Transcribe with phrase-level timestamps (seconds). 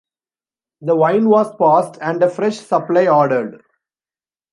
[0.81, 3.61] The wine was passed, and a fresh supply ordered.